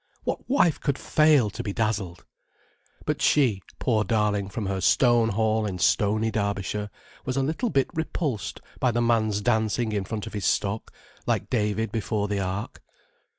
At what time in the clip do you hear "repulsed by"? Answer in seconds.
7.93-8.89